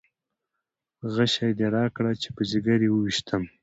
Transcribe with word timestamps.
غشی 1.13 1.49
دې 1.59 1.67
راکړه 1.75 2.11
چې 2.21 2.29
په 2.35 2.41
ځګر 2.51 2.79
یې 2.85 2.89
وویشتم. 2.91 3.43